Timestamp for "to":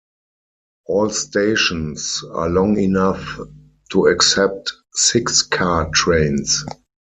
3.91-4.07